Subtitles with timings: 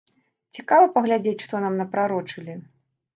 [0.57, 2.57] Цікава паглядзець, што нам напрарочылі?